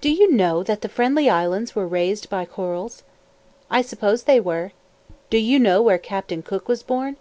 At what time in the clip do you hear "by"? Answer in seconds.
2.30-2.44